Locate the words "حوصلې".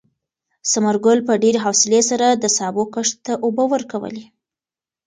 1.65-2.01